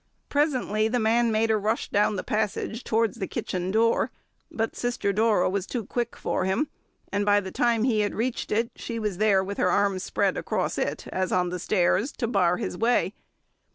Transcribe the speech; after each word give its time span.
Presently 0.29 0.87
the 0.87 0.97
man 0.97 1.31
made 1.31 1.51
a 1.51 1.57
rush 1.57 1.89
down 1.91 2.15
the 2.15 2.23
passage 2.23 2.83
towards 2.83 3.17
the 3.19 3.27
kitchen 3.27 3.69
door, 3.69 4.09
but 4.49 4.75
Sister 4.75 5.13
Dora 5.13 5.47
was 5.47 5.67
too 5.67 5.85
quick 5.85 6.15
for 6.15 6.43
him, 6.45 6.69
and 7.11 7.23
by 7.23 7.39
the 7.39 7.51
time 7.51 7.83
he 7.83 7.99
had 7.99 8.15
reached 8.15 8.51
it 8.51 8.71
she 8.75 8.97
was 8.97 9.19
there 9.19 9.43
with 9.43 9.59
her 9.59 9.69
arms 9.69 10.01
spread 10.01 10.37
across 10.37 10.79
it, 10.79 11.05
as 11.09 11.31
on 11.31 11.49
the 11.49 11.59
stairs, 11.59 12.11
to 12.13 12.27
bar 12.27 12.57
his 12.57 12.75
way. 12.75 13.13